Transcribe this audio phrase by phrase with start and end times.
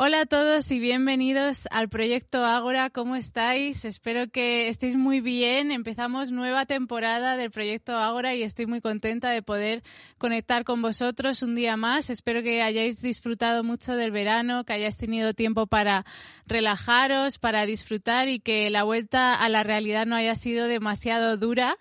[0.00, 2.88] Hola a todos y bienvenidos al proyecto Ágora.
[2.88, 3.84] ¿Cómo estáis?
[3.84, 5.72] Espero que estéis muy bien.
[5.72, 9.82] Empezamos nueva temporada del proyecto Ágora y estoy muy contenta de poder
[10.16, 12.10] conectar con vosotros un día más.
[12.10, 16.04] Espero que hayáis disfrutado mucho del verano, que hayáis tenido tiempo para
[16.46, 21.76] relajaros, para disfrutar y que la vuelta a la realidad no haya sido demasiado dura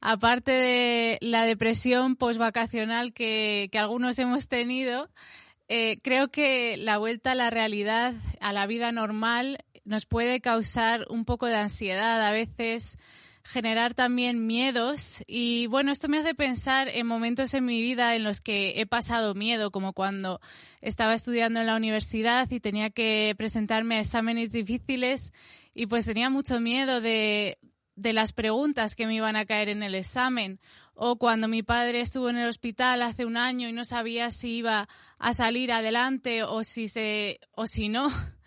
[0.00, 5.08] aparte de la depresión postvacacional que, que algunos hemos tenido,
[5.74, 11.06] eh, creo que la vuelta a la realidad, a la vida normal, nos puede causar
[11.08, 12.98] un poco de ansiedad, a veces
[13.42, 15.24] generar también miedos.
[15.26, 18.84] Y bueno, esto me hace pensar en momentos en mi vida en los que he
[18.84, 20.42] pasado miedo, como cuando
[20.82, 25.32] estaba estudiando en la universidad y tenía que presentarme a exámenes difíciles
[25.72, 27.56] y pues tenía mucho miedo de,
[28.02, 30.60] de las preguntas que me iban a caer en el examen.
[30.94, 34.56] O cuando mi padre estuvo en el hospital hace un año y no sabía si
[34.56, 38.08] iba a salir adelante o si se o si no.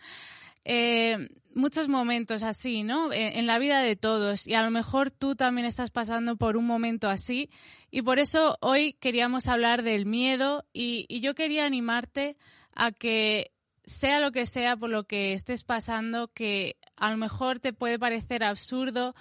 [0.68, 4.48] Eh, muchos momentos así no en, la vida de todos.
[4.48, 7.52] Y a lo mejor tú también estás pasando por un momento así.
[7.92, 12.36] Y por eso hoy queríamos hablar del miedo y, y yo quería animarte
[12.74, 13.52] a que
[13.86, 18.00] sea lo que sea por lo que estés pasando que a lo mejor te puede
[18.00, 19.16] parecer absurdo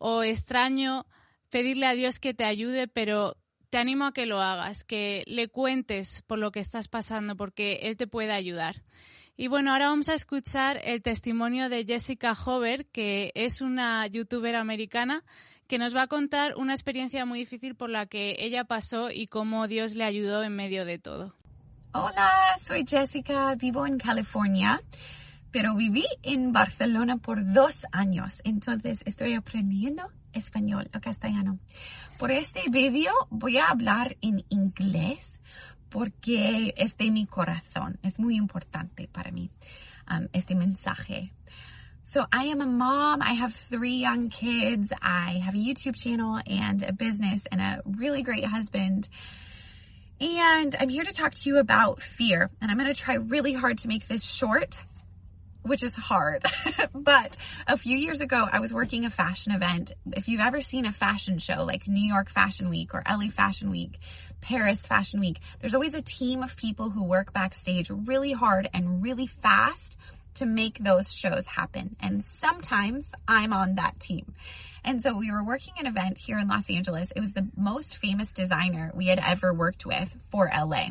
[0.00, 1.06] o extraño
[1.50, 3.36] pedirle a Dios que te ayude, pero
[3.68, 7.80] te animo a que lo hagas, que le cuentes por lo que estás pasando, porque
[7.82, 8.82] Él te puede ayudar.
[9.36, 14.56] Y bueno, ahora vamos a escuchar el testimonio de Jessica Hover, que es una youtuber
[14.56, 15.22] americana
[15.66, 19.26] que nos va a contar una experiencia muy difícil por la que ella pasó y
[19.26, 21.34] cómo Dios le ayudó en medio de todo.
[21.92, 24.82] Hola, soy Jessica, vivo en California
[25.50, 31.58] pero viví en Barcelona por dos años, entonces estoy aprendiendo español o castellano.
[32.18, 35.40] Por este vídeo voy a hablar en inglés
[35.88, 39.50] porque es de mi corazón, es muy importante para mí
[40.10, 41.32] um, este mensaje.
[42.02, 43.22] So I am a mom.
[43.22, 44.92] I have three young kids.
[45.00, 49.08] I have a YouTube channel and a business and a really great husband.
[50.20, 52.50] And I'm here to talk to you about fear.
[52.60, 54.82] And I'm going to try really hard to make this short
[55.62, 56.44] which is hard.
[56.94, 59.92] but a few years ago, I was working a fashion event.
[60.12, 63.70] If you've ever seen a fashion show like New York Fashion Week or LA Fashion
[63.70, 63.98] Week,
[64.40, 69.02] Paris Fashion Week, there's always a team of people who work backstage really hard and
[69.02, 69.96] really fast
[70.34, 71.96] to make those shows happen.
[72.00, 74.34] And sometimes I'm on that team.
[74.84, 77.12] And so we were working an event here in Los Angeles.
[77.14, 80.88] It was the most famous designer we had ever worked with for LA.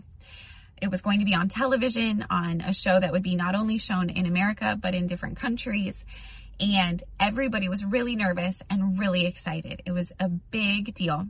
[0.81, 3.78] It was going to be on television on a show that would be not only
[3.78, 6.06] shown in America, but in different countries.
[6.59, 9.81] And everybody was really nervous and really excited.
[9.85, 11.28] It was a big deal.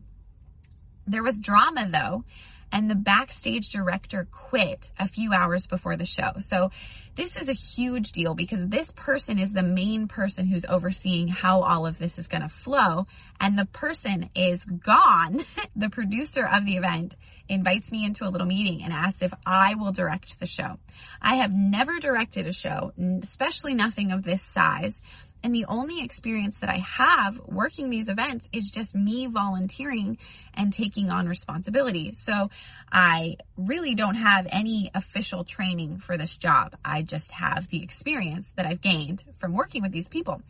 [1.06, 2.24] There was drama though,
[2.72, 6.34] and the backstage director quit a few hours before the show.
[6.42, 6.72] So
[7.16, 11.64] this is a huge deal because this person is the main person who's overseeing how
[11.64, 13.08] all of this is going to flow.
[13.42, 15.44] And the person is gone.
[15.76, 17.16] the producer of the event
[17.50, 20.78] invites me into a little meeting and asks if I will direct the show.
[21.22, 25.02] I have never directed a show, especially nothing of this size.
[25.42, 30.18] And the only experience that I have working these events is just me volunteering
[30.54, 32.14] and taking on responsibility.
[32.14, 32.50] So
[32.92, 36.76] I really don't have any official training for this job.
[36.84, 40.42] I just have the experience that I've gained from working with these people.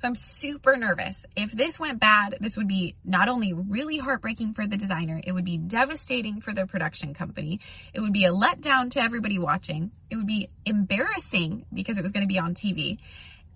[0.00, 1.26] So I'm super nervous.
[1.36, 5.32] If this went bad, this would be not only really heartbreaking for the designer, it
[5.32, 7.60] would be devastating for the production company.
[7.92, 9.90] It would be a letdown to everybody watching.
[10.08, 12.98] It would be embarrassing because it was going to be on TV.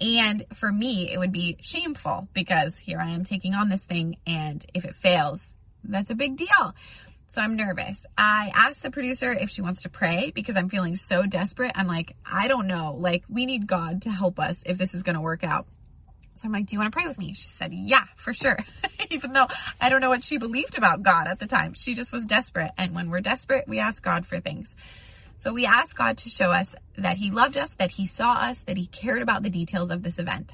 [0.02, 4.16] And for me, it would be shameful because here I am taking on this thing.
[4.26, 5.40] And if it fails,
[5.84, 6.74] that's a big deal.
[7.28, 8.04] So I'm nervous.
[8.18, 11.70] I asked the producer if she wants to pray because I'm feeling so desperate.
[11.76, 12.96] I'm like, I don't know.
[12.98, 15.66] Like, we need God to help us if this is going to work out.
[16.36, 17.34] So I'm like, do you want to pray with me?
[17.34, 18.58] She said, yeah, for sure.
[19.10, 19.46] Even though
[19.80, 21.74] I don't know what she believed about God at the time.
[21.74, 22.72] She just was desperate.
[22.76, 24.68] And when we're desperate, we ask God for things.
[25.42, 28.60] So we asked God to show us that He loved us, that He saw us,
[28.60, 30.52] that He cared about the details of this event.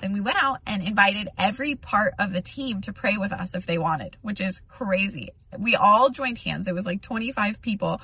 [0.00, 3.56] Then we went out and invited every part of the team to pray with us
[3.56, 5.30] if they wanted, which is crazy.
[5.58, 6.68] We all joined hands.
[6.68, 8.00] It was like 25 people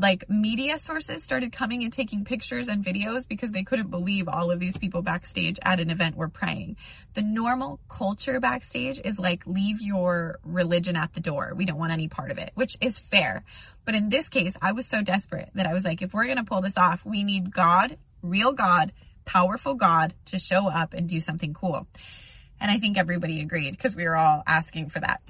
[0.00, 4.50] like media sources started coming and taking pictures and videos because they couldn't believe all
[4.50, 6.76] of these people backstage at an event were praying.
[7.14, 11.52] The normal culture backstage is like leave your religion at the door.
[11.54, 13.44] We don't want any part of it, which is fair.
[13.84, 16.36] But in this case, I was so desperate that I was like, if we're going
[16.38, 18.92] to pull this off, we need God, real God,
[19.24, 21.86] powerful God to show up and do something cool.
[22.60, 25.20] And I think everybody agreed because we were all asking for that.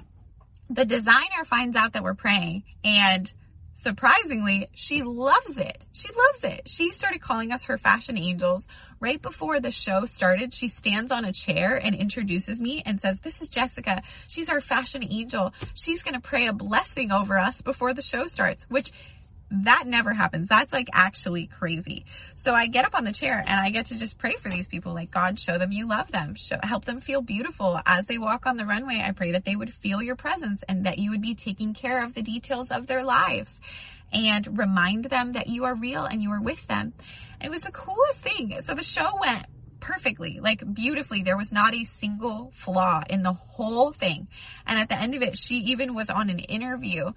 [0.69, 3.31] The designer finds out that we're praying and
[3.77, 5.85] surprisingly, she loves it.
[5.93, 6.67] She loves it.
[6.67, 8.67] She started calling us her fashion angels.
[8.99, 13.19] Right before the show started, she stands on a chair and introduces me and says,
[13.19, 14.01] this is Jessica.
[14.27, 15.53] She's our fashion angel.
[15.75, 18.91] She's going to pray a blessing over us before the show starts, which
[19.49, 20.49] that never happens.
[20.49, 22.05] That's like actually crazy.
[22.35, 24.67] So I get up on the chair and I get to just pray for these
[24.67, 24.93] people.
[24.93, 26.35] Like God, show them you love them.
[26.35, 29.01] Show, help them feel beautiful as they walk on the runway.
[29.03, 32.03] I pray that they would feel your presence and that you would be taking care
[32.03, 33.59] of the details of their lives
[34.11, 36.93] and remind them that you are real and you are with them.
[37.41, 38.57] It was the coolest thing.
[38.65, 39.45] So the show went
[39.79, 41.21] perfectly, like beautifully.
[41.21, 44.27] There was not a single flaw in the whole thing.
[44.65, 47.11] And at the end of it, she even was on an interview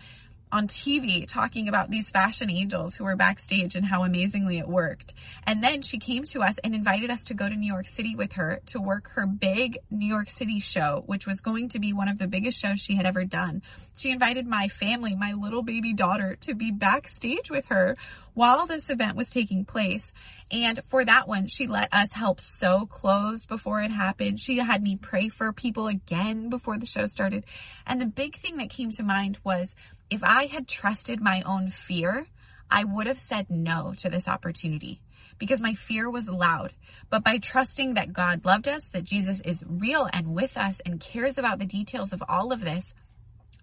[0.53, 5.15] on TV talking about these fashion angels who were backstage and how amazingly it worked.
[5.45, 8.17] And then she came to us and invited us to go to New York City
[8.17, 11.93] with her to work her big New York City show, which was going to be
[11.93, 13.63] one of the biggest shows she had ever done.
[13.97, 17.97] She invited my family, my little baby daughter, to be backstage with her
[18.35, 20.11] while this event was taking place.
[20.51, 24.41] And for that one, she let us help sew clothes before it happened.
[24.41, 27.45] She had me pray for people again before the show started.
[27.87, 29.75] And the big thing that came to mind was
[30.11, 32.27] if I had trusted my own fear,
[32.71, 35.01] I would have said no to this opportunity
[35.39, 36.75] because my fear was loud.
[37.09, 41.01] But by trusting that God loved us, that Jesus is real and with us and
[41.01, 42.93] cares about the details of all of this,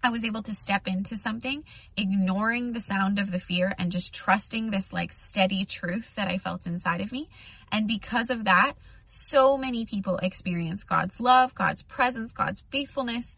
[0.02, 1.64] I was able to step into something,
[1.96, 6.38] ignoring the sound of the fear and just trusting this like steady truth that I
[6.38, 7.28] felt inside of me.
[7.72, 8.74] And because of that,
[9.06, 13.36] so many people experience God's love, God's presence, God's faithfulness.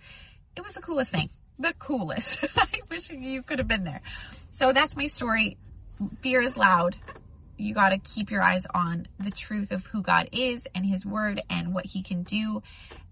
[0.54, 1.30] It was the coolest thing
[1.60, 2.44] the coolest.
[2.56, 4.00] I wish you could have been there.
[4.50, 5.56] So that's my story.
[6.22, 6.96] Fear is loud.
[7.56, 11.04] You got to keep your eyes on the truth of who God is and his
[11.04, 12.62] word and what he can do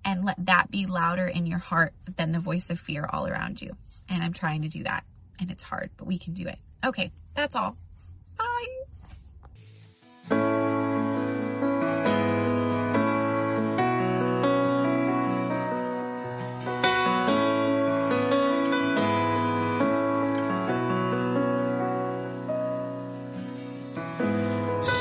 [0.05, 3.61] and let that be louder in your heart than the voice of fear all around
[3.61, 3.77] you.
[4.09, 5.05] And I'm trying to do that
[5.39, 6.59] and it's hard, but we can do it.
[6.85, 7.77] Okay, that's all.
[10.29, 10.58] Bye.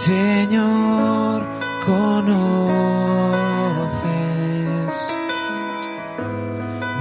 [0.07, 1.43] Señor,
[1.85, 2.37] conoces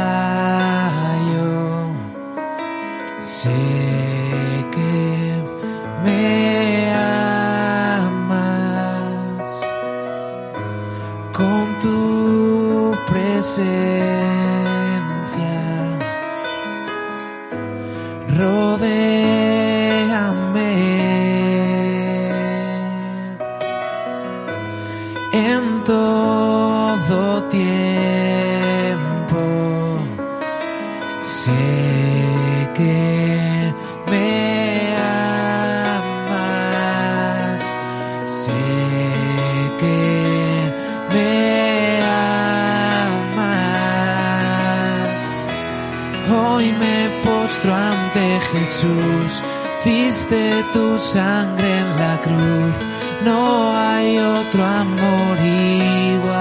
[54.43, 56.33] otro amor igual.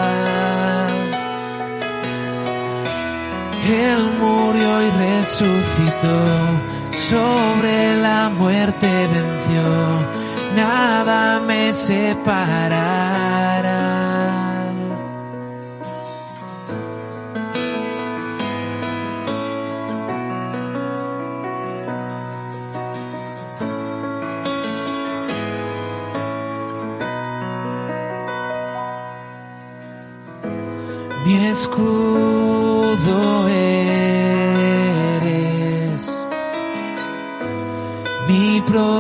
[3.64, 6.20] Él murió y resucitó,
[7.10, 9.64] sobre la muerte venció,
[10.56, 13.31] nada me separará.
[31.52, 34.92] Escudo eres,
[38.28, 38.92] mi protección.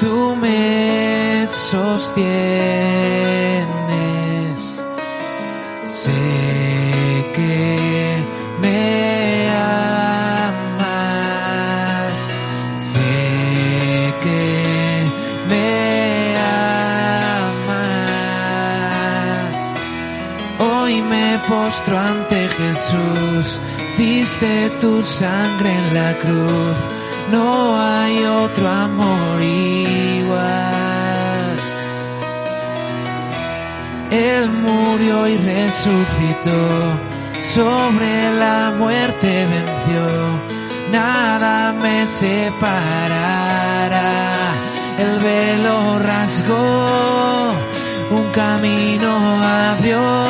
[0.00, 2.91] Tú me sostienes
[24.42, 26.76] diste tu sangre en la cruz,
[27.30, 30.40] no hay otro amor igual.
[34.10, 36.60] Él murió y resucitó,
[37.54, 40.04] sobre la muerte venció,
[40.90, 44.00] nada me separará.
[44.98, 47.54] El velo rasgó,
[48.10, 49.10] un camino
[49.42, 50.21] abrió,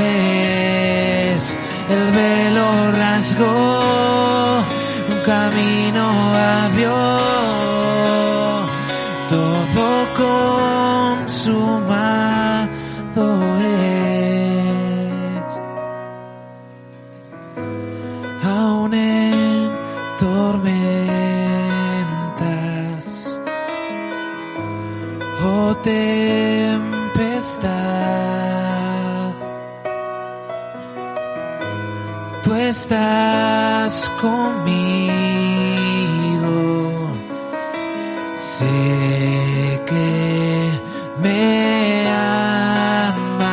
[0.00, 1.56] es.
[1.88, 4.62] El velo rasgó,
[5.08, 7.19] un camino abrió,
[34.20, 35.16] conmigo.
[38.38, 40.80] Sé que
[41.22, 42.06] me
[42.88, 43.50] amas,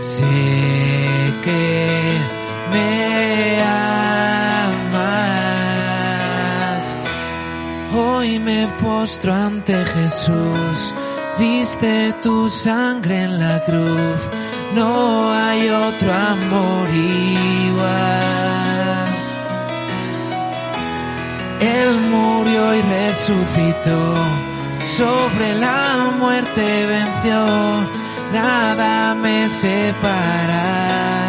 [0.00, 0.36] sé
[1.42, 2.18] que
[2.72, 3.62] me
[4.72, 5.24] amas.
[7.94, 10.94] Hoy me postro ante Jesús,
[11.38, 14.20] diste tu sangre en la cruz,
[14.74, 17.84] no hay otro amor igual.
[21.60, 24.14] Él murió y resucitó,
[24.98, 27.46] sobre la muerte venció,
[28.32, 31.23] nada me separará.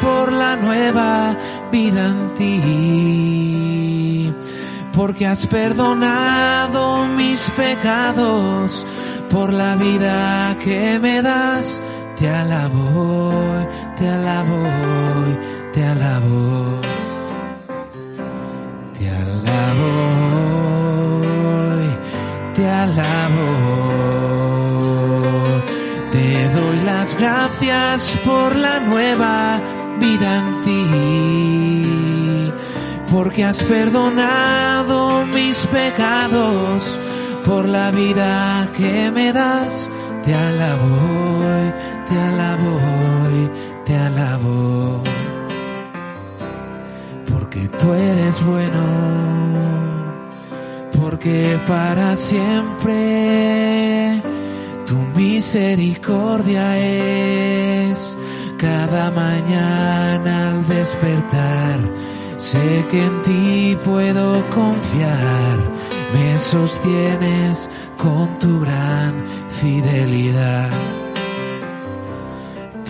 [0.00, 1.36] Por la nueva
[1.70, 4.32] vida en ti,
[4.92, 8.86] porque has perdonado mis pecados,
[9.30, 11.80] por la vida que me das,
[12.18, 13.66] te alabo,
[13.96, 14.64] te alabo,
[15.72, 16.80] te alabo.
[18.98, 19.92] Te alabo,
[22.54, 23.48] te alabo,
[26.10, 29.60] te doy las gracias por la nueva
[30.00, 32.52] vida en ti,
[33.10, 36.98] porque has perdonado mis pecados,
[37.44, 39.88] por la vida que me das,
[40.24, 41.42] te alabo,
[42.08, 42.80] te alabo,
[43.84, 45.02] te alabo.
[47.30, 48.84] Porque tú eres bueno,
[51.00, 52.96] porque para siempre
[54.86, 58.16] tu misericordia es
[58.56, 61.78] cada mañana al despertar.
[62.38, 65.58] Sé que en ti puedo confiar,
[66.14, 70.70] me sostienes con tu gran fidelidad,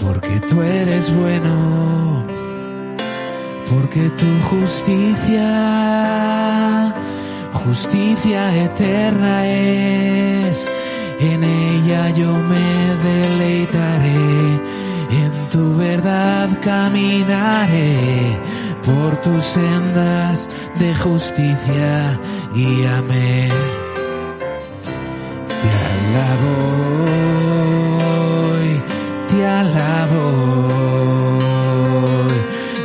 [0.02, 2.37] porque tú eres bueno
[3.70, 5.44] porque tu justicia,
[7.52, 10.70] justicia eterna es,
[11.20, 14.61] en ella yo me deleitaré,
[15.10, 18.38] en tu verdad caminaré,
[18.84, 20.48] por tus sendas
[20.78, 22.18] de justicia,
[22.54, 23.48] guíame.
[25.62, 26.56] Te alabo,
[29.28, 30.66] te alabo.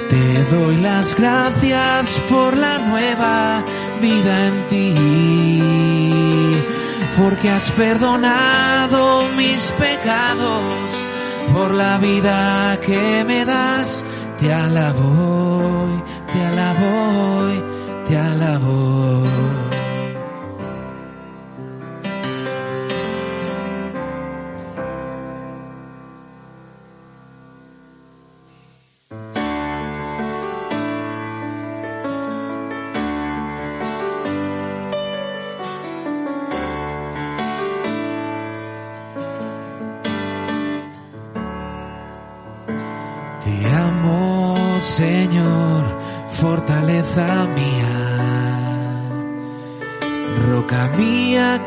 [0.09, 3.63] Te doy las gracias por la nueva
[4.01, 4.93] vida en ti,
[7.17, 10.91] porque has perdonado mis pecados,
[11.53, 14.03] por la vida que me das,
[14.39, 15.88] te alabo,
[16.31, 17.50] te alabo,
[18.08, 19.40] te alabo.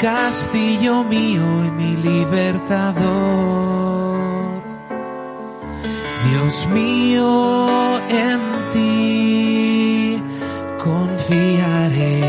[0.04, 3.02] Castillo mío y mi libertador.
[6.28, 8.40] Dios mío, en
[8.74, 10.22] ti
[10.78, 12.20] confiaré.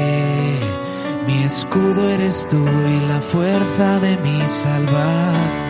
[1.28, 5.65] Mi escudo eres tú y la fuerza de mi salvación.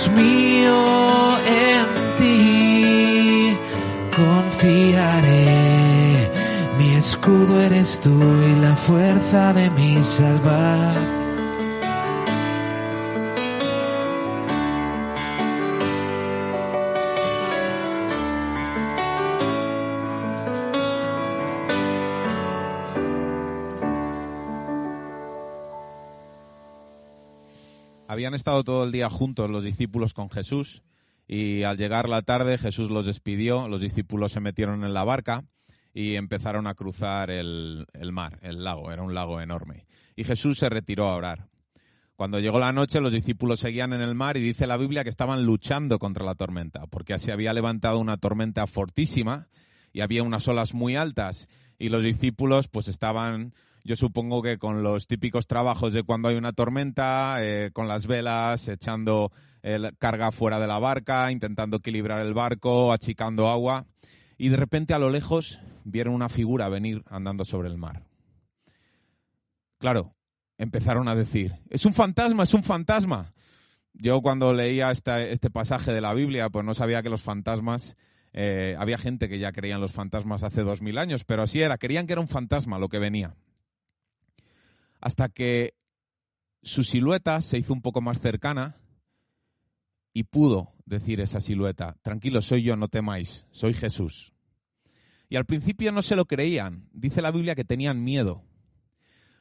[0.00, 3.58] Dios mío, en ti
[4.16, 5.50] confiaré.
[6.78, 8.18] Mi escudo eres tú
[8.50, 11.19] y la fuerza de mi salvación.
[28.40, 30.82] Estado todo el día juntos los discípulos con Jesús
[31.28, 35.44] y al llegar la tarde Jesús los despidió, los discípulos se metieron en la barca
[35.92, 39.84] y empezaron a cruzar el, el mar, el lago, era un lago enorme.
[40.16, 41.48] Y Jesús se retiró a orar.
[42.16, 45.10] Cuando llegó la noche, los discípulos seguían en el mar y dice la Biblia que
[45.10, 49.48] estaban luchando contra la tormenta, porque se había levantado una tormenta fortísima
[49.92, 51.46] y había unas olas muy altas
[51.78, 53.52] y los discípulos pues estaban,
[53.84, 58.06] yo supongo que con los típicos trabajos de cuando hay una tormenta, eh, con las
[58.06, 63.86] velas, echando el carga fuera de la barca, intentando equilibrar el barco, achicando agua
[64.38, 68.04] y de repente a lo lejos vieron una figura venir andando sobre el mar.
[69.78, 70.14] Claro,
[70.56, 73.34] empezaron a decir, es un fantasma, es un fantasma.
[73.92, 77.96] Yo cuando leía este pasaje de la Biblia, pues no sabía que los fantasmas,
[78.32, 81.60] eh, había gente que ya creía en los fantasmas hace dos mil años, pero así
[81.60, 83.36] era, querían que era un fantasma lo que venía.
[85.00, 85.74] Hasta que
[86.62, 88.76] su silueta se hizo un poco más cercana
[90.12, 94.32] y pudo decir esa silueta, tranquilo, soy yo, no temáis, soy Jesús.
[95.28, 98.42] Y al principio no se lo creían, dice la Biblia que tenían miedo.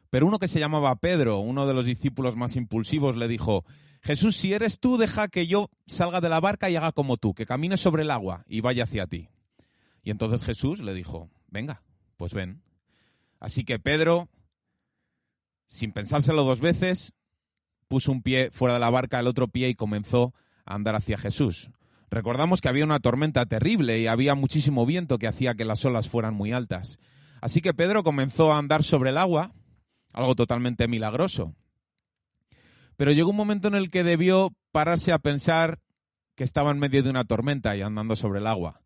[0.09, 3.65] Pero uno que se llamaba Pedro, uno de los discípulos más impulsivos, le dijo,
[4.01, 7.33] Jesús, si eres tú, deja que yo salga de la barca y haga como tú,
[7.33, 9.29] que camine sobre el agua y vaya hacia ti.
[10.03, 11.83] Y entonces Jesús le dijo, venga,
[12.17, 12.61] pues ven.
[13.39, 14.29] Así que Pedro,
[15.69, 17.13] sin pensárselo dos veces,
[17.87, 20.33] puso un pie fuera de la barca, el otro pie y comenzó
[20.65, 21.69] a andar hacia Jesús.
[22.09, 26.09] Recordamos que había una tormenta terrible y había muchísimo viento que hacía que las olas
[26.09, 26.97] fueran muy altas.
[27.39, 29.53] Así que Pedro comenzó a andar sobre el agua
[30.13, 31.55] algo totalmente milagroso.
[32.97, 35.79] Pero llegó un momento en el que debió pararse a pensar
[36.35, 38.81] que estaba en medio de una tormenta y andando sobre el agua,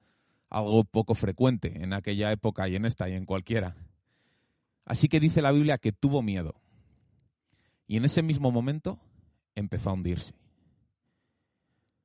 [0.50, 3.76] algo poco frecuente en aquella época y en esta y en cualquiera.
[4.86, 6.63] Así que dice la Biblia que tuvo miedo.
[7.88, 9.00] Y en ese mismo momento
[9.56, 10.34] empezó a hundirse.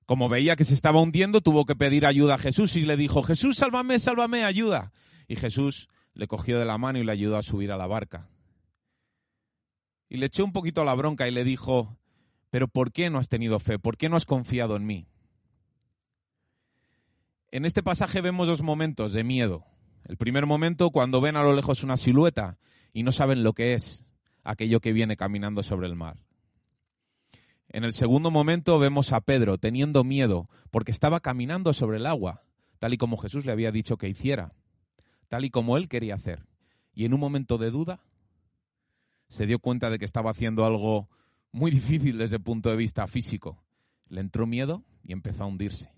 [0.06, 3.22] Como veía que se estaba hundiendo, tuvo que pedir ayuda a Jesús y le dijo,
[3.22, 4.92] Jesús, sálvame, sálvame, ayuda.
[5.26, 8.28] Y Jesús le cogió de la mano y le ayudó a subir a la barca
[10.08, 11.98] y le echó un poquito la bronca y le dijo,
[12.50, 13.78] pero ¿por qué no has tenido fe?
[13.78, 15.06] ¿Por qué no has confiado en mí?
[17.50, 19.64] En este pasaje vemos dos momentos de miedo.
[20.04, 22.58] El primer momento cuando ven a lo lejos una silueta
[22.92, 24.04] y no saben lo que es
[24.44, 26.16] aquello que viene caminando sobre el mar.
[27.68, 32.42] En el segundo momento vemos a Pedro teniendo miedo porque estaba caminando sobre el agua,
[32.78, 34.54] tal y como Jesús le había dicho que hiciera,
[35.28, 36.46] tal y como él quería hacer.
[36.94, 38.00] Y en un momento de duda
[39.28, 41.10] se dio cuenta de que estaba haciendo algo
[41.52, 43.62] muy difícil desde el punto de vista físico.
[44.08, 45.92] Le entró miedo y empezó a hundirse.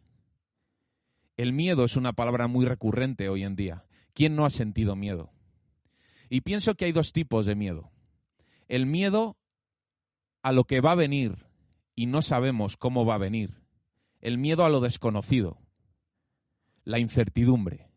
[1.37, 3.85] El miedo es una palabra muy recurrente hoy en día.
[4.13, 5.33] ¿Quién no ha sentido miedo?
[6.29, 7.91] Y pienso que hay dos tipos de miedo.
[8.71, 9.37] El miedo
[10.45, 11.45] a lo que va a venir
[11.97, 13.65] y no sabemos cómo va a venir.
[14.21, 15.59] El miedo a lo desconocido.
[16.85, 17.91] La incertidumbre.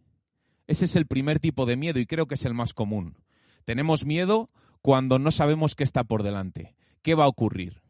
[0.65, 3.19] Ese es el primer tipo de miedo y creo que es el más común.
[3.65, 4.49] Tenemos miedo
[4.81, 7.83] cuando no sabemos qué está por delante, qué va a ocurrir.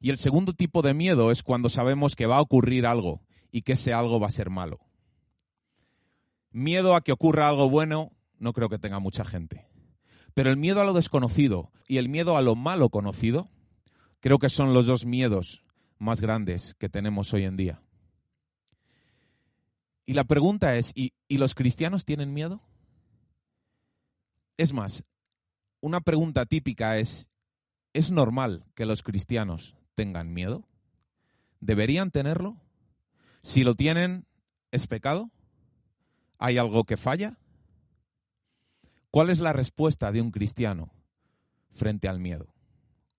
[0.00, 3.22] Y el segundo tipo de miedo es cuando sabemos que va a ocurrir algo
[3.52, 4.80] y que ese algo va a ser malo.
[6.50, 9.67] Miedo a que ocurra algo bueno no creo que tenga mucha gente.
[10.38, 13.50] Pero el miedo a lo desconocido y el miedo a lo malo conocido,
[14.20, 15.64] creo que son los dos miedos
[15.98, 17.82] más grandes que tenemos hoy en día.
[20.06, 22.60] Y la pregunta es, ¿y, ¿y los cristianos tienen miedo?
[24.58, 25.02] Es más,
[25.80, 27.28] una pregunta típica es,
[27.92, 30.68] ¿es normal que los cristianos tengan miedo?
[31.58, 32.62] ¿Deberían tenerlo?
[33.42, 34.24] Si lo tienen,
[34.70, 35.32] ¿es pecado?
[36.38, 37.40] ¿Hay algo que falla?
[39.10, 40.92] ¿Cuál es la respuesta de un cristiano
[41.72, 42.54] frente al miedo?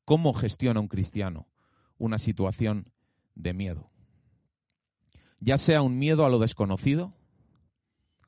[0.06, 1.47] ¿Cómo gestiona un cristiano
[1.97, 2.91] una situación
[3.36, 3.89] de miedo?
[5.39, 7.13] Ya sea un miedo a lo desconocido,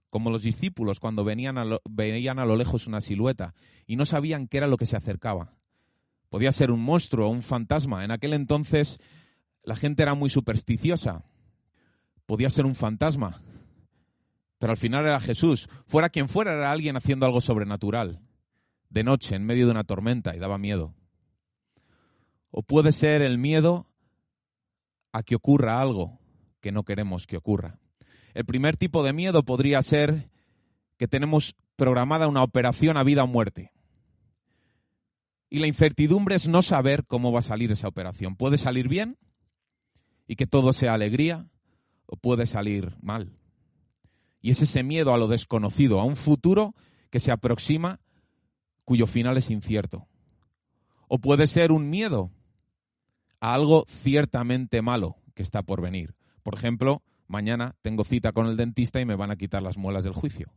[0.10, 3.54] como los discípulos cuando venían a lo, veían a lo lejos una silueta
[3.86, 5.54] y no sabían qué era lo que se acercaba.
[6.30, 8.04] Podía ser un monstruo o un fantasma.
[8.04, 9.00] En aquel entonces
[9.64, 11.26] la gente era muy supersticiosa.
[12.26, 13.42] Podía ser un fantasma,
[14.62, 15.68] pero al final era Jesús.
[15.88, 18.22] Fuera quien fuera, era alguien haciendo algo sobrenatural,
[18.92, 20.94] de noche, en medio de una tormenta, y daba miedo.
[22.52, 23.88] O puede ser el miedo
[25.14, 26.20] a que ocurra algo
[26.60, 27.80] que no queremos que ocurra.
[28.36, 30.30] El primer tipo de miedo podría ser
[30.98, 33.72] que tenemos programada una operación a vida o muerte.
[35.50, 38.36] Y la incertidumbre es no saber cómo va a salir esa operación.
[38.36, 39.18] Puede salir bien
[40.28, 41.48] y que todo sea alegría
[42.06, 43.41] o puede salir mal.
[44.42, 46.74] Y es ese miedo a lo desconocido, a un futuro
[47.10, 48.00] que se aproxima
[48.86, 50.08] cuyo final es incierto.
[51.08, 52.32] O puede ser un miedo
[53.40, 56.16] a algo ciertamente malo que está por venir.
[56.44, 60.04] Por ejemplo, mañana tengo cita con el dentista y me van a quitar las muelas
[60.04, 60.54] del juicio.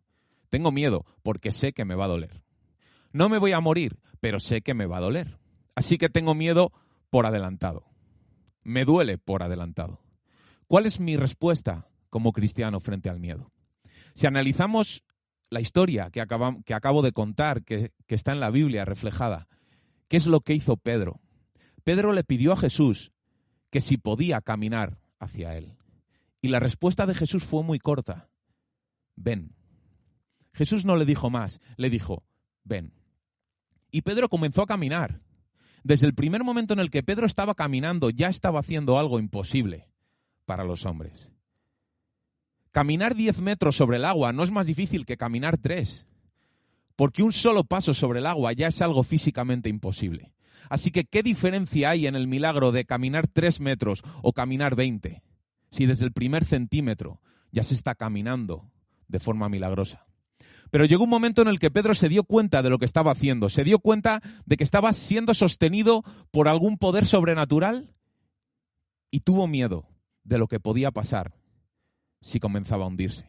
[0.51, 2.43] Tengo miedo porque sé que me va a doler.
[3.13, 5.39] No me voy a morir, pero sé que me va a doler.
[5.75, 6.73] Así que tengo miedo
[7.11, 7.85] por adelantado.
[8.63, 10.01] Me duele por adelantado.
[10.67, 13.53] ¿Cuál es mi respuesta como cristiano frente al miedo?
[14.15, 15.05] Si analizamos
[15.51, 19.49] la historia que, acabo de contar, que, que está en la Biblia reflejada,
[20.09, 21.21] ¿qué es lo que hizo Pedro?
[21.83, 23.13] Pedro le pidió a Jesús
[23.71, 25.77] que si podía caminar hacia él.
[26.41, 28.29] Y la respuesta de Jesús fue muy corta.
[29.17, 29.55] Ven.
[30.53, 32.23] Jesús no le dijo más, le dijo,
[32.63, 32.93] ven.
[33.91, 35.21] Y Pedro comenzó a caminar.
[35.83, 39.89] Desde el primer momento en el que Pedro estaba caminando, ya estaba haciendo algo imposible
[40.47, 41.34] para los hombres.
[42.75, 46.09] Caminar 10 metros sobre el agua no es más difícil que caminar 3,
[46.97, 50.33] porque un solo paso sobre el agua ya es algo físicamente imposible.
[50.69, 55.23] Así que, ¿qué diferencia hay en el milagro de caminar 3 metros o caminar 20?
[55.71, 57.21] Si desde el primer centímetro
[57.53, 58.69] ya se está caminando
[59.07, 60.09] de forma milagrosa.
[60.73, 63.13] Pero llegó un momento en el que Pedro se dio cuenta de lo que estaba
[63.13, 67.95] haciendo, se dio cuenta de que estaba siendo sostenido por algún poder sobrenatural
[69.13, 69.87] y tuvo miedo
[70.25, 71.44] de lo que podía pasar
[72.25, 73.27] si comenzaba a hundirse.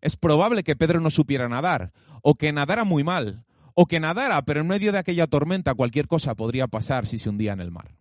[0.00, 1.92] Es probable que Pedro no supiera nadar,
[2.22, 3.44] o que nadara muy mal,
[3.74, 7.28] o que nadara, pero en medio de aquella tormenta cualquier cosa podría pasar si se
[7.28, 7.96] hundía en el mar.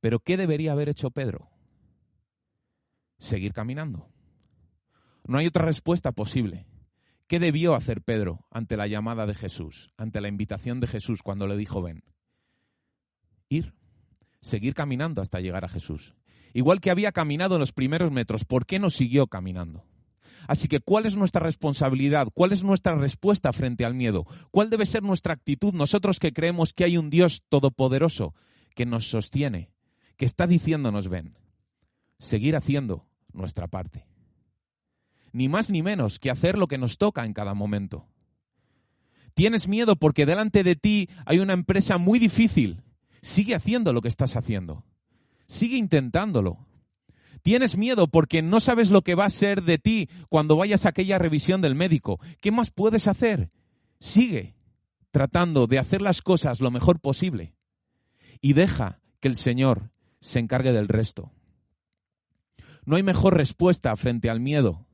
[0.00, 1.50] Pero ¿qué debería haber hecho Pedro?
[3.18, 4.08] Seguir caminando.
[5.26, 6.66] No hay otra respuesta posible.
[7.26, 11.46] ¿Qué debió hacer Pedro ante la llamada de Jesús, ante la invitación de Jesús cuando
[11.46, 12.04] le dijo ven?
[13.48, 13.74] Ir,
[14.40, 16.14] seguir caminando hasta llegar a Jesús.
[16.56, 19.84] Igual que había caminado en los primeros metros, ¿por qué no siguió caminando?
[20.48, 22.28] Así que, ¿cuál es nuestra responsabilidad?
[22.32, 24.26] ¿Cuál es nuestra respuesta frente al miedo?
[24.52, 28.34] ¿Cuál debe ser nuestra actitud nosotros que creemos que hay un Dios todopoderoso
[28.74, 29.68] que nos sostiene,
[30.16, 31.36] que está diciéndonos ven?
[32.20, 34.06] Seguir haciendo nuestra parte.
[35.32, 38.08] Ni más ni menos que hacer lo que nos toca en cada momento.
[39.34, 42.82] Tienes miedo porque delante de ti hay una empresa muy difícil.
[43.20, 44.86] Sigue haciendo lo que estás haciendo.
[45.46, 46.66] Sigue intentándolo.
[47.42, 50.88] Tienes miedo porque no sabes lo que va a ser de ti cuando vayas a
[50.88, 52.18] aquella revisión del médico.
[52.40, 53.50] ¿Qué más puedes hacer?
[54.00, 54.56] Sigue
[55.10, 57.54] tratando de hacer las cosas lo mejor posible
[58.40, 61.32] y deja que el Señor se encargue del resto.
[62.84, 64.86] No hay mejor respuesta frente al miedo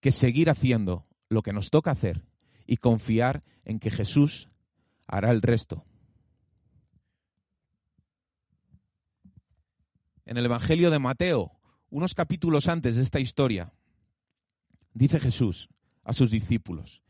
[0.00, 2.24] que seguir haciendo lo que nos toca hacer
[2.66, 4.48] y confiar en que Jesús
[5.06, 5.84] hará el resto.
[10.26, 11.52] En el Evangelio de Mateo,
[11.88, 13.72] unos capítulos antes de esta historia,
[14.92, 15.68] dice Jesús
[16.04, 17.02] a sus discípulos,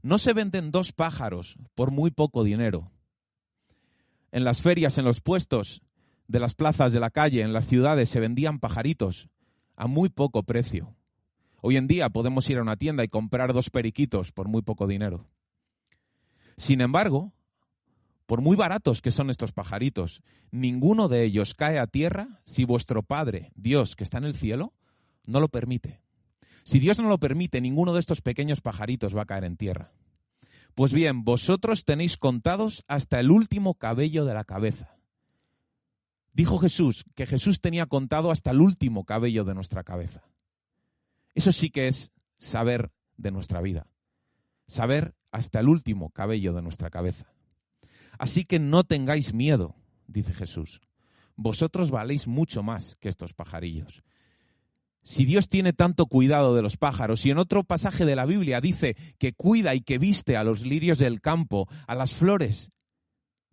[0.00, 2.90] no se venden dos pájaros por muy poco dinero.
[4.30, 5.82] En las ferias, en los puestos
[6.28, 9.28] de las plazas de la calle, en las ciudades, se vendían pajaritos
[9.76, 10.94] a muy poco precio.
[11.60, 14.86] Hoy en día podemos ir a una tienda y comprar dos periquitos por muy poco
[14.86, 15.28] dinero.
[16.56, 17.32] Sin embargo,
[18.32, 23.02] por muy baratos que son estos pajaritos, ninguno de ellos cae a tierra si vuestro
[23.02, 24.72] Padre, Dios, que está en el cielo,
[25.26, 26.00] no lo permite.
[26.64, 29.92] Si Dios no lo permite, ninguno de estos pequeños pajaritos va a caer en tierra.
[30.74, 34.96] Pues bien, vosotros tenéis contados hasta el último cabello de la cabeza.
[36.32, 40.22] Dijo Jesús que Jesús tenía contado hasta el último cabello de nuestra cabeza.
[41.34, 43.88] Eso sí que es saber de nuestra vida.
[44.68, 47.30] Saber hasta el último cabello de nuestra cabeza.
[48.22, 49.74] Así que no tengáis miedo,
[50.06, 50.80] dice Jesús.
[51.34, 54.04] Vosotros valéis mucho más que estos pajarillos.
[55.02, 58.60] Si Dios tiene tanto cuidado de los pájaros y en otro pasaje de la Biblia
[58.60, 62.70] dice que cuida y que viste a los lirios del campo, a las flores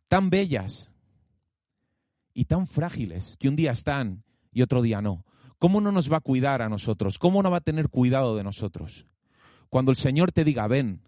[0.08, 0.92] tan bellas
[2.36, 5.26] y tan frágiles que un día están y otro día no,
[5.58, 7.18] ¿cómo no nos va a cuidar a nosotros?
[7.18, 9.08] ¿Cómo no va a tener cuidado de nosotros?
[9.68, 11.02] Cuando el Señor te diga, ven,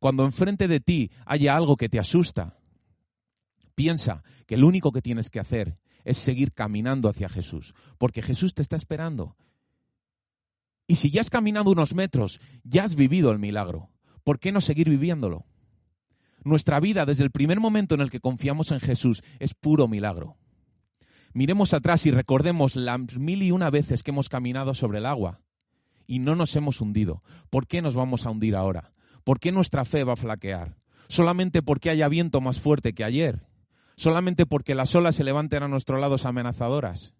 [0.00, 2.58] cuando enfrente de ti haya algo que te asusta,
[3.74, 8.54] piensa que lo único que tienes que hacer es seguir caminando hacia Jesús, porque Jesús
[8.54, 9.36] te está esperando.
[10.86, 13.90] Y si ya has caminado unos metros, ya has vivido el milagro.
[14.24, 15.46] ¿Por qué no seguir viviéndolo?
[16.44, 20.36] Nuestra vida, desde el primer momento en el que confiamos en Jesús, es puro milagro.
[21.32, 25.40] Miremos atrás y recordemos las mil y una veces que hemos caminado sobre el agua
[26.06, 27.22] y no nos hemos hundido.
[27.48, 28.92] ¿Por qué nos vamos a hundir ahora?
[29.24, 30.76] ¿Por qué nuestra fe va a flaquear?
[31.08, 33.46] ¿Solamente porque haya viento más fuerte que ayer?
[33.96, 37.14] ¿Solamente porque las olas se levanten a nuestro lado amenazadoras?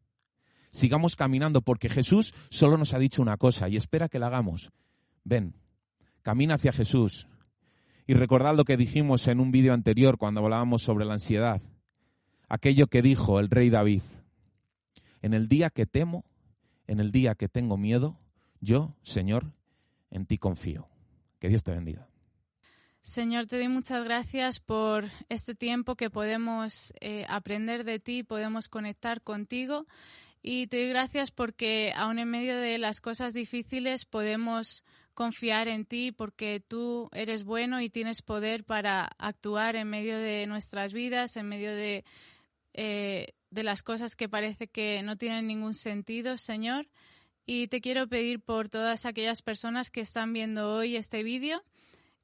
[0.73, 4.73] sigamos caminando, porque Jesús solo nos ha dicho una cosa y espera que la hagamos.
[5.23, 5.55] Ven,
[6.23, 7.29] camina hacia Jesús.
[8.07, 11.63] Y recordad lo que dijimos en un vídeo anterior cuando hablábamos sobre la ansiedad.
[12.49, 14.03] Aquello que dijo el rey David.
[15.21, 16.25] En el día que temo,
[16.89, 18.19] en el día que tengo miedo,
[18.61, 19.53] yo, Señor,
[20.11, 20.89] en ti confío.
[21.39, 22.09] Que Dios te bendiga.
[23.03, 28.69] Señor, te doy muchas gracias por este tiempo que podemos eh, aprender de ti, podemos
[28.69, 29.87] conectar contigo
[30.41, 34.85] y te doy gracias porque aún en medio de las cosas difíciles podemos
[35.15, 40.47] confiar en ti porque tú eres bueno y tienes poder para actuar en medio de
[40.47, 42.05] nuestras vidas, en medio de,
[42.73, 46.88] eh, de las cosas que parece que no tienen ningún sentido, Señor.
[47.47, 51.65] Y te quiero pedir por todas aquellas personas que están viendo hoy este vídeo,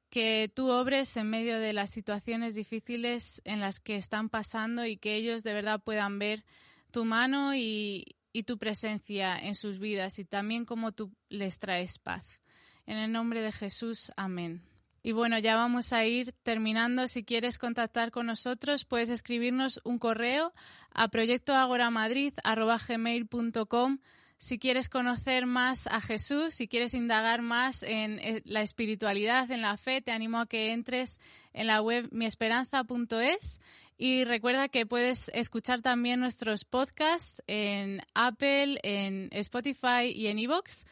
[0.09, 4.97] que tú obres en medio de las situaciones difíciles en las que están pasando y
[4.97, 6.43] que ellos de verdad puedan ver
[6.91, 8.15] tu mano y,
[8.47, 12.41] tu presencia en sus vidas y también cómo tú les traes paz.
[12.85, 14.61] En el nombre de Jesús, amén.
[15.03, 17.09] Y bueno, ya vamos a ir terminando.
[17.09, 20.53] Si quieres contactar con nosotros, puedes escribirnos un correo
[20.93, 23.99] a proyectoagoramadrid.com.
[24.39, 29.61] Si quieres conocer más a Jesús, si quieres indagar más en eh, la espiritualidad, en
[29.61, 31.19] la fe, te animo a que entres
[31.51, 33.59] en la web miesperanza.es
[33.97, 40.85] y recuerda que puedes escuchar también nuestros podcasts en Apple, en Spotify y en Evox.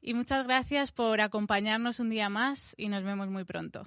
[0.00, 3.86] Y muchas gracias por acompañarnos un día más y nos vemos muy pronto.